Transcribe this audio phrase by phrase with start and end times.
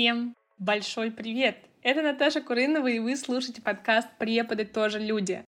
[0.00, 1.58] Всем большой привет!
[1.82, 5.44] Это Наташа Курынова, и вы слушаете подкаст «Преподы тоже люди».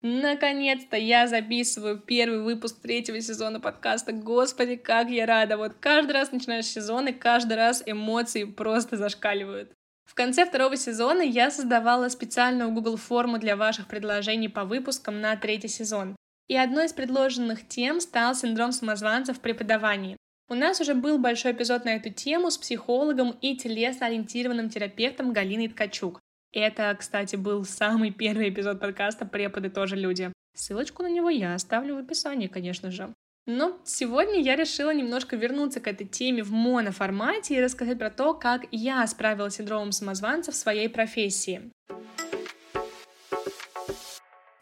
[0.00, 4.12] Наконец-то я записываю первый выпуск третьего сезона подкаста.
[4.12, 5.56] Господи, как я рада!
[5.56, 9.72] Вот каждый раз начинаешь сезон, и каждый раз эмоции просто зашкаливают.
[10.04, 15.34] В конце второго сезона я создавала специальную Google форму для ваших предложений по выпускам на
[15.34, 16.14] третий сезон.
[16.46, 20.16] И одной из предложенных тем стал синдром самозванца в преподавании.
[20.48, 25.68] У нас уже был большой эпизод на эту тему с психологом и телесно-ориентированным терапевтом Галиной
[25.68, 26.20] Ткачук.
[26.52, 30.32] Это, кстати, был самый первый эпизод подкаста «Преподы тоже люди».
[30.54, 33.12] Ссылочку на него я оставлю в описании, конечно же.
[33.46, 38.32] Но сегодня я решила немножко вернуться к этой теме в моноформате и рассказать про то,
[38.32, 41.72] как я справилась с синдромом самозванца в своей профессии.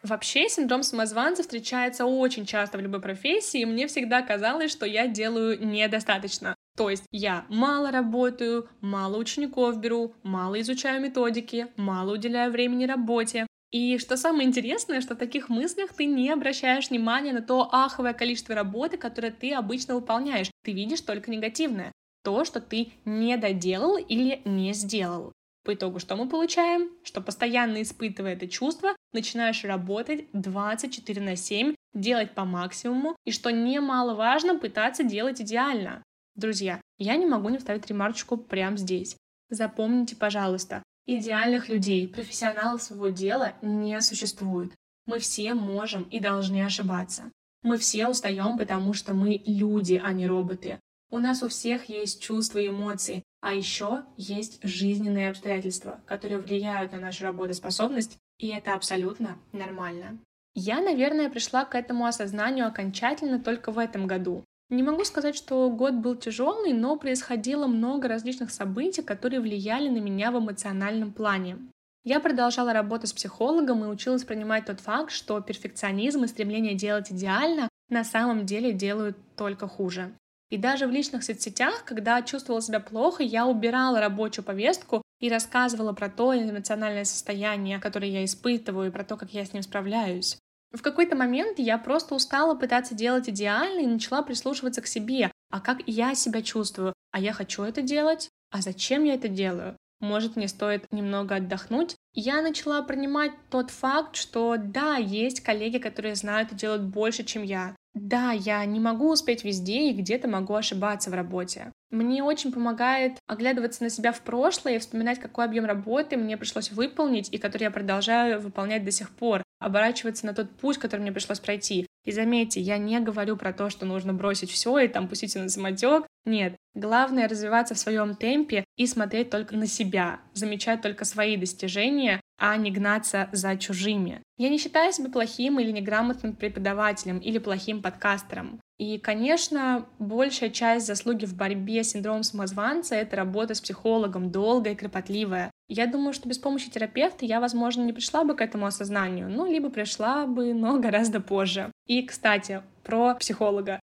[0.05, 5.07] Вообще, синдром самозванца встречается очень часто в любой профессии, и мне всегда казалось, что я
[5.07, 6.53] делаю недостаточно.
[6.77, 13.47] То есть я мало работаю, мало учеников беру, мало изучаю методики, мало уделяю времени работе.
[13.71, 18.13] И что самое интересное, что в таких мыслях ты не обращаешь внимания на то аховое
[18.13, 20.51] количество работы, которое ты обычно выполняешь.
[20.63, 21.91] Ты видишь только негативное.
[22.23, 25.31] То, что ты не доделал или не сделал.
[25.65, 26.91] По итогу что мы получаем?
[27.03, 33.49] Что постоянно испытывая это чувство, начинаешь работать 24 на 7, делать по максимуму, и что
[33.49, 36.03] немаловажно, пытаться делать идеально.
[36.35, 39.17] Друзья, я не могу не вставить ремарочку прямо здесь.
[39.49, 44.71] Запомните, пожалуйста, идеальных людей, профессионалов своего дела не существует.
[45.07, 47.31] Мы все можем и должны ошибаться.
[47.63, 50.79] Мы все устаем, потому что мы люди, а не роботы.
[51.11, 56.91] У нас у всех есть чувства и эмоции, а еще есть жизненные обстоятельства, которые влияют
[56.91, 60.17] на нашу работоспособность, и это абсолютно нормально.
[60.55, 64.43] Я, наверное, пришла к этому осознанию окончательно только в этом году.
[64.69, 69.99] Не могу сказать, что год был тяжелый, но происходило много различных событий, которые влияли на
[69.99, 71.57] меня в эмоциональном плане.
[72.03, 77.11] Я продолжала работать с психологом и училась принимать тот факт, что перфекционизм и стремление делать
[77.11, 80.13] идеально на самом деле делают только хуже.
[80.49, 85.93] И даже в личных соцсетях, когда чувствовала себя плохо, я убирала рабочую повестку и рассказывала
[85.93, 90.37] про то эмоциональное состояние, которое я испытываю, и про то, как я с ним справляюсь.
[90.71, 95.31] В какой-то момент я просто устала пытаться делать идеально и начала прислушиваться к себе.
[95.49, 96.93] А как я себя чувствую?
[97.11, 98.29] А я хочу это делать?
[98.51, 99.77] А зачем я это делаю?
[100.01, 101.95] Может, мне стоит немного отдохнуть?
[102.17, 107.43] Я начала принимать тот факт, что да, есть коллеги, которые знают и делают больше, чем
[107.43, 107.75] я.
[107.93, 111.73] Да, я не могу успеть везде и где-то могу ошибаться в работе.
[111.91, 116.71] Мне очень помогает оглядываться на себя в прошлое и вспоминать, какой объем работы мне пришлось
[116.71, 121.11] выполнить и который я продолжаю выполнять до сих пор, оборачиваться на тот путь, который мне
[121.11, 121.85] пришлось пройти.
[122.05, 125.49] И заметьте, я не говорю про то, что нужно бросить все и там пуститься на
[125.49, 126.05] самотек.
[126.23, 132.21] Нет, главное развиваться в своем темпе и смотреть только на себя, замечать только свои достижения,
[132.37, 134.21] а не гнаться за чужими.
[134.37, 138.59] Я не считаю себя плохим или неграмотным преподавателем или плохим подкастером.
[138.77, 144.73] И, конечно, большая часть заслуги в борьбе с синдромом самозванца— это работа с психологом, долгая
[144.73, 145.49] и кропотливая.
[145.69, 149.49] Я думаю, что без помощи терапевта я, возможно, не пришла бы к этому осознанию, ну,
[149.49, 151.71] либо пришла бы, но гораздо позже.
[151.85, 153.79] И, кстати, про психолога.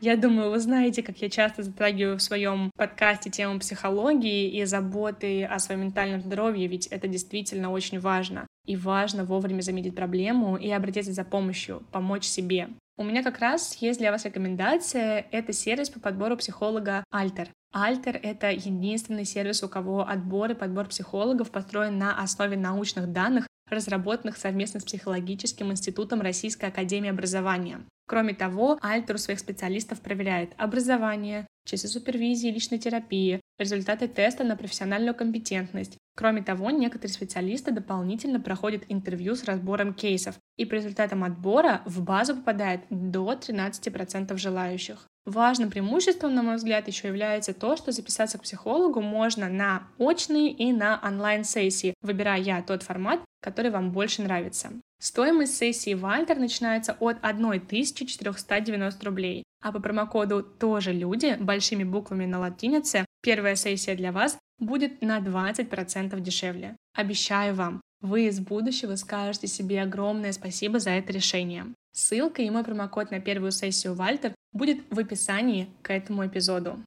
[0.00, 5.44] Я думаю, вы знаете, как я часто затрагиваю в своем подкасте тему психологии и заботы
[5.44, 8.46] о своем ментальном здоровье, ведь это действительно очень важно.
[8.66, 12.68] И важно вовремя заметить проблему и обратиться за помощью, помочь себе.
[12.98, 15.26] У меня как раз есть для вас рекомендация.
[15.32, 17.48] Это сервис по подбору психолога Альтер.
[17.72, 23.46] Альтер— это единственный сервис, у кого отбор и подбор психологов построен на основе научных данных,
[23.70, 27.80] разработанных совместно с Психологическим институтом Российской академии образования.
[28.06, 34.56] Кроме того, Альтер у своих специалистов проверяет образование, часы супервизии личной терапии, результаты теста на
[34.56, 35.98] профессиональную компетентность.
[36.16, 42.02] Кроме того, некоторые специалисты дополнительно проходят интервью с разбором кейсов, и по результатам отбора в
[42.02, 45.06] базу попадает до 13% желающих.
[45.26, 50.50] Важным преимуществом, на мой взгляд, еще является то, что записаться к психологу можно на очные
[50.50, 54.70] и на онлайн-сессии, выбирая тот формат, который вам больше нравится.
[55.00, 59.44] Стоимость сессии в Альтер начинается от 1490 рублей.
[59.60, 65.18] А по промокоду «Тоже люди» большими буквами на латинице первая сессия для вас будет на
[65.20, 66.76] 20% дешевле.
[66.94, 71.66] Обещаю вам, вы из будущего скажете себе огромное спасибо за это решение.
[71.92, 76.78] Ссылка и мой промокод на первую сессию в Альтер будет в описании к этому эпизоду.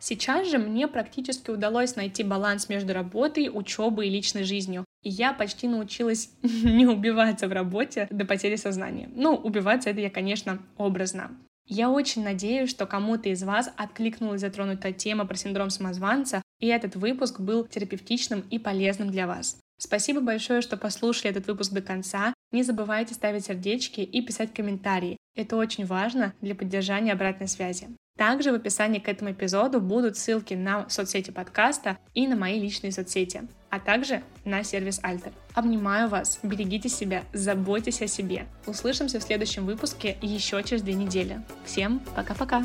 [0.00, 4.84] Сейчас же мне практически удалось найти баланс между работой, учебой и личной жизнью.
[5.02, 9.10] И я почти научилась не убиваться в работе до потери сознания.
[9.14, 11.36] Ну, убиваться это я, конечно, образно.
[11.66, 16.96] Я очень надеюсь, что кому-то из вас откликнулась затронутая тема про синдром самозванца, и этот
[16.96, 19.58] выпуск был терапевтичным и полезным для вас.
[19.78, 22.32] Спасибо большое, что послушали этот выпуск до конца.
[22.52, 25.18] Не забывайте ставить сердечки и писать комментарии.
[25.36, 27.88] Это очень важно для поддержания обратной связи.
[28.18, 32.90] Также в описании к этому эпизоду будут ссылки на соцсети подкаста и на мои личные
[32.90, 35.32] соцсети, а также на сервис Альтер.
[35.54, 38.46] Обнимаю вас, берегите себя, заботьтесь о себе.
[38.66, 41.40] Услышимся в следующем выпуске еще через две недели.
[41.64, 42.64] Всем пока-пока!